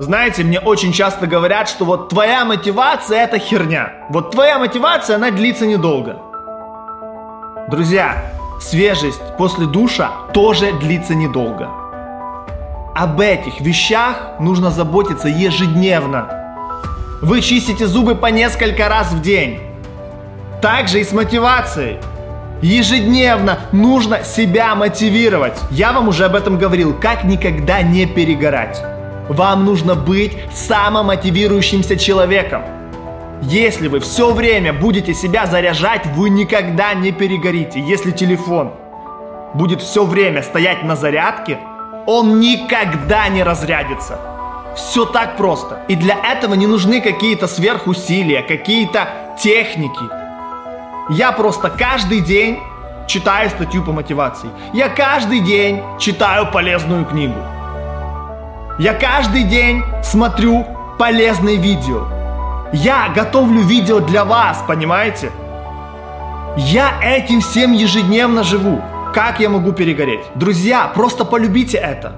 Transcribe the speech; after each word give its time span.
Знаете, 0.00 0.44
мне 0.44 0.58
очень 0.58 0.94
часто 0.94 1.26
говорят, 1.26 1.68
что 1.68 1.84
вот 1.84 2.08
твоя 2.08 2.46
мотивация 2.46 3.22
это 3.22 3.38
херня. 3.38 3.92
Вот 4.08 4.30
твоя 4.30 4.58
мотивация, 4.58 5.16
она 5.16 5.30
длится 5.30 5.66
недолго. 5.66 6.16
Друзья, 7.68 8.24
свежесть 8.62 9.20
после 9.36 9.66
душа 9.66 10.10
тоже 10.32 10.72
длится 10.72 11.14
недолго. 11.14 11.68
Об 12.94 13.20
этих 13.20 13.60
вещах 13.60 14.16
нужно 14.40 14.70
заботиться 14.70 15.28
ежедневно. 15.28 16.30
Вы 17.20 17.42
чистите 17.42 17.86
зубы 17.86 18.14
по 18.14 18.28
несколько 18.28 18.88
раз 18.88 19.12
в 19.12 19.20
день. 19.20 19.60
Также 20.62 21.00
и 21.00 21.04
с 21.04 21.12
мотивацией. 21.12 21.98
Ежедневно 22.62 23.58
нужно 23.70 24.24
себя 24.24 24.74
мотивировать. 24.74 25.58
Я 25.70 25.92
вам 25.92 26.08
уже 26.08 26.24
об 26.24 26.36
этом 26.36 26.56
говорил, 26.56 26.94
как 26.98 27.24
никогда 27.24 27.82
не 27.82 28.06
перегорать. 28.06 28.82
Вам 29.30 29.64
нужно 29.64 29.94
быть 29.94 30.36
самомотивирующимся 30.52 31.96
человеком. 31.96 32.64
Если 33.42 33.86
вы 33.86 34.00
все 34.00 34.32
время 34.32 34.72
будете 34.72 35.14
себя 35.14 35.46
заряжать, 35.46 36.04
вы 36.16 36.30
никогда 36.30 36.94
не 36.94 37.12
перегорите. 37.12 37.78
Если 37.78 38.10
телефон 38.10 38.72
будет 39.54 39.82
все 39.82 40.04
время 40.04 40.42
стоять 40.42 40.82
на 40.82 40.96
зарядке, 40.96 41.60
он 42.06 42.40
никогда 42.40 43.28
не 43.28 43.44
разрядится. 43.44 44.18
Все 44.74 45.04
так 45.04 45.36
просто. 45.36 45.78
И 45.86 45.94
для 45.94 46.16
этого 46.16 46.54
не 46.54 46.66
нужны 46.66 47.00
какие-то 47.00 47.46
сверхусилия, 47.46 48.42
какие-то 48.42 49.36
техники. 49.40 50.02
Я 51.08 51.30
просто 51.30 51.70
каждый 51.70 52.18
день 52.18 52.58
читаю 53.06 53.48
статью 53.50 53.84
по 53.84 53.92
мотивации. 53.92 54.50
Я 54.72 54.88
каждый 54.88 55.38
день 55.38 55.80
читаю 56.00 56.50
полезную 56.50 57.04
книгу. 57.04 57.59
Я 58.80 58.94
каждый 58.94 59.42
день 59.42 59.84
смотрю 60.02 60.66
полезные 60.98 61.58
видео. 61.58 62.06
Я 62.72 63.10
готовлю 63.14 63.60
видео 63.60 64.00
для 64.00 64.24
вас, 64.24 64.64
понимаете? 64.66 65.30
Я 66.56 66.94
этим 67.02 67.42
всем 67.42 67.72
ежедневно 67.72 68.42
живу. 68.42 68.80
Как 69.12 69.38
я 69.38 69.50
могу 69.50 69.72
перегореть? 69.72 70.24
Друзья, 70.34 70.90
просто 70.94 71.26
полюбите 71.26 71.76
это. 71.76 72.14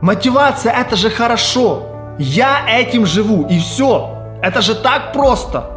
Мотивация 0.00 0.72
это 0.72 0.96
же 0.96 1.10
хорошо. 1.10 1.82
Я 2.18 2.62
этим 2.66 3.04
живу 3.04 3.46
и 3.46 3.58
все. 3.58 4.08
Это 4.42 4.62
же 4.62 4.74
так 4.76 5.12
просто. 5.12 5.70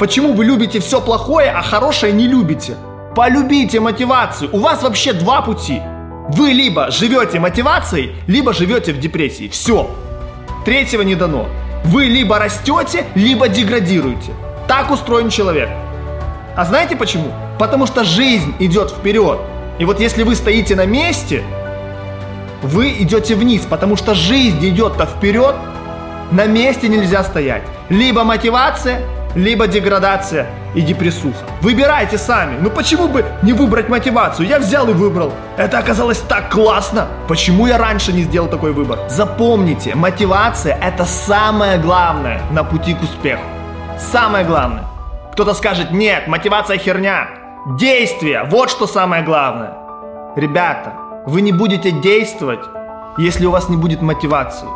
Почему 0.00 0.32
вы 0.32 0.44
любите 0.44 0.80
все 0.80 1.00
плохое, 1.00 1.52
а 1.52 1.62
хорошее 1.62 2.12
не 2.12 2.26
любите? 2.26 2.74
Полюбите 3.14 3.78
мотивацию. 3.78 4.50
У 4.52 4.58
вас 4.58 4.82
вообще 4.82 5.12
два 5.12 5.40
пути. 5.40 5.80
Вы 6.28 6.52
либо 6.52 6.90
живете 6.90 7.40
мотивацией, 7.40 8.12
либо 8.28 8.52
живете 8.52 8.92
в 8.92 9.00
депрессии. 9.00 9.48
Все. 9.48 9.90
Третьего 10.64 11.02
не 11.02 11.16
дано. 11.16 11.48
Вы 11.84 12.04
либо 12.04 12.38
растете, 12.38 13.06
либо 13.14 13.48
деградируете. 13.48 14.32
Так 14.68 14.90
устроен 14.92 15.30
человек. 15.30 15.68
А 16.56 16.64
знаете 16.64 16.94
почему? 16.94 17.32
Потому 17.58 17.86
что 17.86 18.04
жизнь 18.04 18.54
идет 18.60 18.90
вперед. 18.90 19.40
И 19.78 19.84
вот 19.84 19.98
если 19.98 20.22
вы 20.22 20.36
стоите 20.36 20.76
на 20.76 20.86
месте, 20.86 21.42
вы 22.62 22.90
идете 23.00 23.34
вниз, 23.34 23.62
потому 23.68 23.96
что 23.96 24.14
жизнь 24.14 24.64
идет-то 24.68 25.06
вперед, 25.06 25.56
на 26.30 26.46
месте 26.46 26.86
нельзя 26.86 27.24
стоять. 27.24 27.62
Либо 27.88 28.22
мотивация, 28.22 29.00
либо 29.34 29.66
деградация 29.66 30.46
и 30.74 30.80
депрессуха. 30.80 31.44
Выбирайте 31.60 32.18
сами. 32.18 32.56
Ну 32.60 32.70
почему 32.70 33.08
бы 33.08 33.24
не 33.42 33.52
выбрать 33.52 33.88
мотивацию? 33.88 34.48
Я 34.48 34.58
взял 34.58 34.88
и 34.88 34.92
выбрал. 34.92 35.32
Это 35.56 35.78
оказалось 35.78 36.18
так 36.18 36.50
классно. 36.50 37.08
Почему 37.28 37.66
я 37.66 37.78
раньше 37.78 38.12
не 38.12 38.22
сделал 38.22 38.48
такой 38.48 38.72
выбор? 38.72 38.98
Запомните, 39.08 39.94
мотивация 39.94 40.76
это 40.76 41.04
самое 41.04 41.78
главное 41.78 42.42
на 42.50 42.64
пути 42.64 42.94
к 42.94 43.02
успеху. 43.02 43.42
Самое 43.98 44.44
главное. 44.44 44.84
Кто-то 45.32 45.54
скажет, 45.54 45.92
нет, 45.92 46.26
мотивация 46.26 46.78
херня. 46.78 47.28
Действие, 47.78 48.44
вот 48.50 48.70
что 48.70 48.86
самое 48.86 49.22
главное. 49.22 49.74
Ребята, 50.36 50.94
вы 51.26 51.40
не 51.42 51.52
будете 51.52 51.90
действовать, 51.90 52.64
если 53.18 53.46
у 53.46 53.50
вас 53.50 53.68
не 53.68 53.76
будет 53.76 54.02
мотивации. 54.02 54.68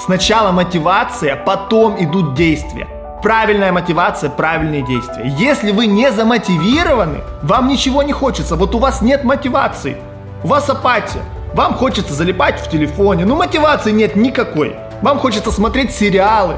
Сначала 0.00 0.50
мотивация, 0.50 1.36
потом 1.36 2.02
идут 2.02 2.34
действия. 2.34 2.88
Правильная 3.22 3.70
мотивация, 3.70 4.30
правильные 4.30 4.82
действия. 4.82 5.32
Если 5.38 5.70
вы 5.70 5.86
не 5.86 6.10
замотивированы, 6.10 7.18
вам 7.42 7.68
ничего 7.68 8.02
не 8.02 8.12
хочется. 8.12 8.56
Вот 8.56 8.74
у 8.74 8.78
вас 8.78 9.00
нет 9.00 9.22
мотивации. 9.22 9.96
У 10.42 10.48
вас 10.48 10.68
апатия. 10.68 11.22
Вам 11.54 11.74
хочется 11.74 12.14
залипать 12.14 12.58
в 12.58 12.68
телефоне. 12.68 13.24
Но 13.24 13.36
мотивации 13.36 13.92
нет 13.92 14.16
никакой. 14.16 14.74
Вам 15.02 15.20
хочется 15.20 15.52
смотреть 15.52 15.92
сериалы. 15.94 16.56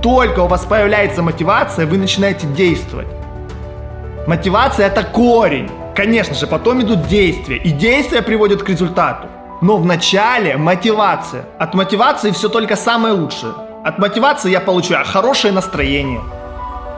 Только 0.00 0.40
у 0.40 0.46
вас 0.46 0.64
появляется 0.64 1.22
мотивация, 1.22 1.84
вы 1.84 1.98
начинаете 1.98 2.46
действовать. 2.46 3.08
Мотивация 4.26 4.86
это 4.86 5.02
корень. 5.02 5.70
Конечно 5.94 6.34
же, 6.34 6.46
потом 6.46 6.80
идут 6.80 7.06
действия. 7.06 7.58
И 7.58 7.70
действия 7.70 8.22
приводят 8.22 8.62
к 8.62 8.68
результату. 8.70 9.26
Но 9.60 9.76
в 9.76 9.84
начале 9.84 10.56
мотивация. 10.56 11.44
От 11.58 11.74
мотивации 11.74 12.30
все 12.30 12.48
только 12.48 12.76
самое 12.76 13.12
лучшее. 13.12 13.52
От 13.84 13.98
мотивации 13.98 14.50
я 14.50 14.60
получаю 14.60 15.04
хорошее 15.04 15.52
настроение. 15.52 16.20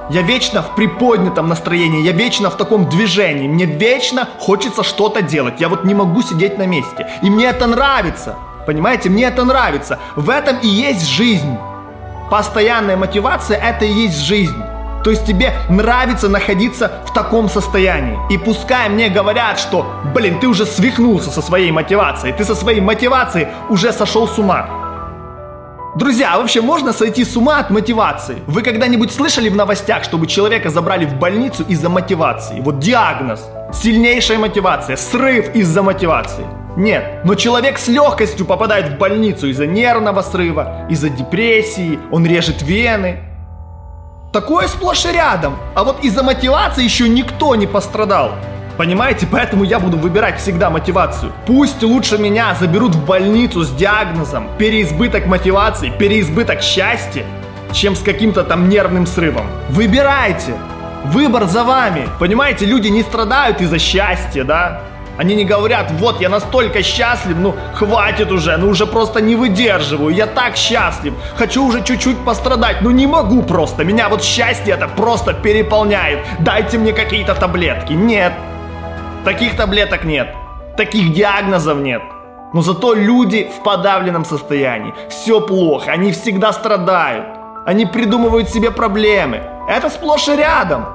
Я 0.08 0.22
вечно 0.22 0.62
в 0.62 0.74
приподнятом 0.74 1.48
настроении, 1.48 2.02
я 2.02 2.12
вечно 2.12 2.50
в 2.50 2.56
таком 2.56 2.88
движении. 2.88 3.46
Мне 3.46 3.66
вечно 3.66 4.28
хочется 4.38 4.82
что-то 4.82 5.22
делать. 5.22 5.60
Я 5.60 5.68
вот 5.68 5.84
не 5.84 5.94
могу 5.94 6.22
сидеть 6.22 6.58
на 6.58 6.66
месте. 6.66 7.06
И 7.22 7.30
мне 7.30 7.46
это 7.46 7.66
нравится. 7.66 8.36
Понимаете, 8.66 9.10
мне 9.10 9.24
это 9.24 9.44
нравится. 9.44 9.98
В 10.16 10.30
этом 10.30 10.56
и 10.58 10.66
есть 10.66 11.06
жизнь. 11.06 11.56
Постоянная 12.30 12.96
мотивация– 12.96 13.58
это 13.62 13.84
и 13.84 13.92
есть 13.92 14.18
жизнь. 14.18 14.62
То 15.04 15.10
есть 15.10 15.26
тебе 15.26 15.54
нравится 15.68 16.28
находиться 16.28 16.90
в 17.06 17.12
таком 17.12 17.48
состоянии. 17.48 18.18
И 18.30 18.38
пускай 18.38 18.88
мне 18.88 19.08
говорят, 19.08 19.58
что, 19.58 19.86
блин, 20.14 20.40
ты 20.40 20.46
уже 20.46 20.66
свихнулся 20.66 21.30
со 21.30 21.42
своей 21.42 21.70
мотивацией, 21.72 22.32
ты 22.32 22.44
со 22.44 22.54
своей 22.54 22.80
мотивацией 22.80 23.48
уже 23.68 23.92
сошел 23.92 24.26
с 24.28 24.38
ума. 24.38 24.89
Друзья, 25.96 26.34
а 26.34 26.38
вообще 26.38 26.60
можно 26.60 26.92
сойти 26.92 27.24
с 27.24 27.36
ума 27.36 27.58
от 27.58 27.70
мотивации? 27.70 28.36
Вы 28.46 28.62
когда-нибудь 28.62 29.12
слышали 29.12 29.48
в 29.48 29.56
новостях, 29.56 30.04
чтобы 30.04 30.28
человека 30.28 30.70
забрали 30.70 31.04
в 31.04 31.14
больницу 31.14 31.64
из-за 31.64 31.88
мотивации? 31.88 32.60
Вот 32.60 32.78
диагноз, 32.78 33.44
сильнейшая 33.72 34.38
мотивация, 34.38 34.94
срыв 34.94 35.52
из-за 35.52 35.82
мотивации. 35.82 36.46
Нет, 36.76 37.24
но 37.24 37.34
человек 37.34 37.76
с 37.76 37.88
легкостью 37.88 38.46
попадает 38.46 38.88
в 38.88 38.98
больницу 38.98 39.48
из-за 39.48 39.66
нервного 39.66 40.22
срыва, 40.22 40.86
из-за 40.88 41.08
депрессии, 41.08 41.98
он 42.12 42.24
режет 42.24 42.62
вены. 42.62 43.24
Такое 44.32 44.68
сплошь 44.68 45.04
и 45.06 45.12
рядом. 45.12 45.56
А 45.74 45.82
вот 45.82 46.04
из-за 46.04 46.22
мотивации 46.22 46.84
еще 46.84 47.08
никто 47.08 47.56
не 47.56 47.66
пострадал. 47.66 48.30
Понимаете, 48.80 49.28
поэтому 49.30 49.64
я 49.64 49.78
буду 49.78 49.98
выбирать 49.98 50.40
всегда 50.40 50.70
мотивацию. 50.70 51.32
Пусть 51.44 51.82
лучше 51.82 52.16
меня 52.16 52.54
заберут 52.58 52.94
в 52.94 53.04
больницу 53.04 53.62
с 53.62 53.70
диагнозом 53.72 54.48
переизбыток 54.56 55.26
мотивации, 55.26 55.90
переизбыток 55.90 56.62
счастья, 56.62 57.26
чем 57.74 57.94
с 57.94 58.00
каким-то 58.02 58.42
там 58.42 58.70
нервным 58.70 59.06
срывом. 59.06 59.44
Выбирайте. 59.68 60.54
Выбор 61.04 61.44
за 61.44 61.62
вами. 61.62 62.08
Понимаете, 62.18 62.64
люди 62.64 62.88
не 62.88 63.02
страдают 63.02 63.60
из-за 63.60 63.78
счастья, 63.78 64.44
да? 64.44 64.80
Они 65.18 65.34
не 65.34 65.44
говорят, 65.44 65.90
вот 65.98 66.22
я 66.22 66.30
настолько 66.30 66.82
счастлив, 66.82 67.36
ну 67.38 67.54
хватит 67.74 68.32
уже, 68.32 68.56
ну 68.56 68.70
уже 68.70 68.86
просто 68.86 69.20
не 69.20 69.36
выдерживаю, 69.36 70.14
я 70.14 70.26
так 70.26 70.56
счастлив, 70.56 71.12
хочу 71.36 71.66
уже 71.66 71.84
чуть-чуть 71.84 72.24
пострадать, 72.24 72.80
ну 72.80 72.90
не 72.90 73.06
могу 73.06 73.42
просто, 73.42 73.84
меня 73.84 74.08
вот 74.08 74.24
счастье 74.24 74.72
это 74.72 74.88
просто 74.88 75.34
переполняет, 75.34 76.20
дайте 76.38 76.78
мне 76.78 76.94
какие-то 76.94 77.34
таблетки. 77.34 77.92
Нет, 77.92 78.32
Таких 79.24 79.54
таблеток 79.54 80.04
нет. 80.04 80.28
Таких 80.78 81.12
диагнозов 81.12 81.78
нет. 81.78 82.00
Но 82.54 82.62
зато 82.62 82.94
люди 82.94 83.50
в 83.54 83.62
подавленном 83.62 84.24
состоянии. 84.24 84.94
Все 85.10 85.42
плохо, 85.42 85.92
они 85.92 86.12
всегда 86.12 86.54
страдают. 86.54 87.26
Они 87.66 87.84
придумывают 87.84 88.48
себе 88.48 88.70
проблемы. 88.70 89.42
Это 89.68 89.90
сплошь 89.90 90.26
и 90.28 90.36
рядом. 90.36 90.86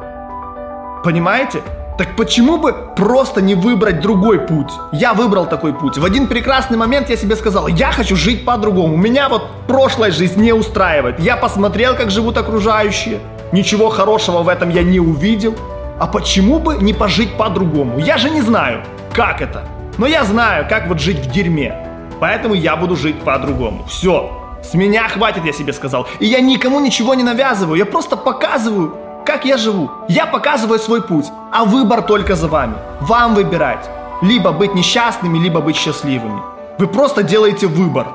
Понимаете? 1.04 1.62
Так 2.00 2.16
почему 2.18 2.58
бы 2.58 2.74
просто 2.96 3.42
не 3.42 3.54
выбрать 3.54 4.02
другой 4.02 4.40
путь? 4.40 4.72
Я 4.92 5.14
выбрал 5.14 5.46
такой 5.46 5.74
путь. 5.74 6.00
В 6.00 6.04
один 6.04 6.26
прекрасный 6.26 6.78
момент 6.78 7.12
я 7.12 7.18
себе 7.18 7.36
сказал, 7.36 7.68
я 7.68 7.92
хочу 7.92 8.16
жить 8.16 8.44
по-другому. 8.44 8.98
Меня 8.98 9.30
вот 9.30 9.44
прошлая 9.68 10.10
жизнь 10.10 10.42
не 10.42 10.52
устраивает. 10.52 11.20
Я 11.20 11.38
посмотрел, 11.38 11.96
как 11.96 12.10
живут 12.10 12.38
окружающие. 12.38 13.20
Ничего 13.52 13.90
хорошего 13.90 14.42
в 14.42 14.50
этом 14.50 14.72
я 14.72 14.82
не 14.82 15.00
увидел. 15.00 15.56
А 15.98 16.08
почему 16.08 16.60
бы 16.60 16.76
не 16.76 16.94
пожить 16.94 17.38
по-другому? 17.38 18.00
Я 18.00 18.18
же 18.18 18.30
не 18.30 18.42
знаю, 18.42 18.84
как 19.14 19.42
это. 19.42 19.64
Но 19.98 20.08
я 20.08 20.26
знаю, 20.26 20.68
как 20.70 20.88
вот 20.88 21.00
жить 21.00 21.20
в 21.20 21.32
дерьме. 21.32 21.74
Поэтому 22.20 22.54
я 22.54 22.76
буду 22.76 22.96
жить 22.96 23.22
по-другому. 23.22 23.86
Все. 23.88 24.30
С 24.62 24.74
меня 24.74 25.08
хватит, 25.08 25.46
я 25.46 25.54
себе 25.54 25.72
сказал. 25.72 26.08
И 26.20 26.26
я 26.26 26.42
никому 26.42 26.82
ничего 26.82 27.14
не 27.14 27.24
навязываю. 27.24 27.78
Я 27.78 27.86
просто 27.86 28.18
показываю, 28.18 28.98
как 29.26 29.46
я 29.46 29.58
живу. 29.58 29.90
Я 30.10 30.26
показываю 30.26 30.80
свой 30.80 31.02
путь. 31.02 31.28
А 31.54 31.64
выбор 31.64 32.02
только 32.02 32.36
за 32.36 32.48
вами. 32.48 32.76
Вам 33.00 33.36
выбирать. 33.36 33.90
Либо 34.22 34.52
быть 34.52 34.76
несчастными, 34.76 35.38
либо 35.38 35.62
быть 35.62 35.78
счастливыми. 35.78 36.42
Вы 36.78 36.88
просто 36.88 37.24
делаете 37.24 37.68
выбор. 37.68 38.08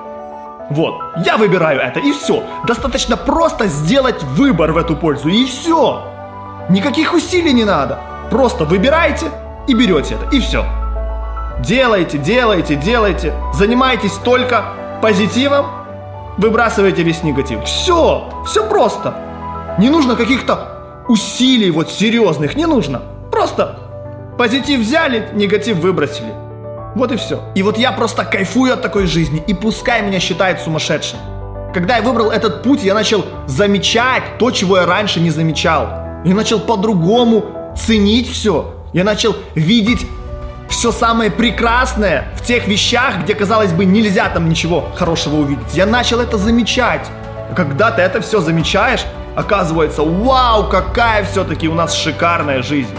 Вот, 0.71 1.00
я 1.25 1.37
выбираю 1.37 1.81
это, 1.81 1.99
и 1.99 2.12
все. 2.12 2.44
Достаточно 2.67 3.17
просто 3.17 3.67
сделать 3.67 4.23
выбор 4.23 4.71
в 4.71 4.76
эту 4.76 4.94
пользу, 4.94 5.29
и 5.29 5.44
все. 5.44 6.10
Никаких 6.71 7.15
усилий 7.15 7.53
не 7.53 7.65
надо. 7.65 7.99
Просто 8.31 8.65
выбирайте 8.65 9.27
и 9.67 9.75
берете 9.75 10.15
это, 10.15 10.37
и 10.37 10.39
все. 10.39 10.65
Делайте, 11.59 12.17
делайте, 12.17 12.77
делайте. 12.77 13.35
Занимайтесь 13.53 14.13
только 14.25 14.65
позитивом, 15.03 15.67
выбрасывайте 16.39 17.03
весь 17.03 17.25
негатив. 17.25 17.65
Все, 17.65 18.45
все 18.47 18.69
просто. 18.69 19.15
Не 19.79 19.91
нужно 19.91 20.15
каких-то 20.15 21.05
усилий 21.09 21.73
вот 21.73 21.91
серьезных, 21.91 22.55
не 22.55 22.67
нужно. 22.67 23.03
Просто 23.33 23.77
позитив 24.39 24.81
взяли, 24.81 25.29
негатив 25.33 25.79
выбросили. 25.79 26.33
Вот 26.95 27.11
и 27.11 27.17
все. 27.17 27.43
И 27.57 27.65
вот 27.65 27.79
я 27.79 27.91
просто 27.91 28.25
кайфую 28.25 28.73
от 28.75 28.81
такой 28.81 29.07
жизни, 29.07 29.43
и 29.45 29.55
пускай 29.55 30.03
меня 30.03 30.21
считают 30.21 30.61
сумасшедшим. 30.61 31.19
Когда 31.75 31.97
я 31.97 32.03
выбрал 32.03 32.31
этот 32.31 32.63
путь, 32.63 32.85
я 32.85 32.95
начал 32.95 33.25
замечать 33.47 34.23
то, 34.39 34.53
чего 34.53 34.77
я 34.77 34.87
раньше 34.87 35.21
не 35.21 35.31
замечал. 35.31 36.10
Я 36.25 36.35
начал 36.35 36.61
по-другому 36.61 37.73
ценить 37.77 38.31
все. 38.31 38.75
Я 38.93 39.05
начал 39.05 39.35
видеть 39.55 40.07
все 40.69 40.93
самое 40.93 41.31
прекрасное 41.31 42.29
в 42.37 42.45
тех 42.45 42.69
вещах, 42.69 43.23
где, 43.23 43.35
казалось 43.35 43.73
бы, 43.73 43.85
нельзя 43.85 44.29
там 44.29 44.49
ничего 44.49 44.87
хорошего 44.95 45.37
увидеть. 45.37 45.75
Я 45.75 45.87
начал 45.87 46.21
это 46.21 46.39
замечать. 46.39 47.07
Когда 47.57 47.91
ты 47.91 48.03
это 48.03 48.21
все 48.21 48.41
замечаешь, 48.41 49.05
оказывается, 49.35 50.03
вау, 50.03 50.69
какая 50.69 51.25
все-таки 51.25 51.69
у 51.69 51.75
нас 51.75 51.95
шикарная 51.95 52.63
жизнь. 52.63 52.95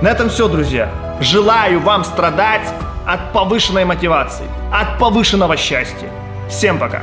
На 0.00 0.08
этом 0.08 0.28
все, 0.30 0.48
друзья. 0.48 0.90
Желаю 1.20 1.80
вам 1.80 2.04
страдать 2.04 2.66
от 3.06 3.32
повышенной 3.32 3.84
мотивации, 3.84 4.46
от 4.72 4.98
повышенного 4.98 5.56
счастья. 5.56 6.08
Всем 6.48 6.78
пока! 6.78 7.02